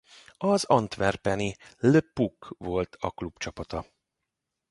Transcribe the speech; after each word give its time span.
Az 0.37 0.63
antwerpeni 0.65 1.55
Le 1.79 1.99
Puck 2.01 2.55
volt 2.57 2.97
a 2.99 3.11
klubcsapata. 3.11 3.85